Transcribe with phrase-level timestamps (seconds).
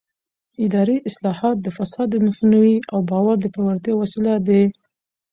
[0.65, 4.63] اداري اصلاحات د فساد د مخنیوي او باور د پیاوړتیا وسیله دي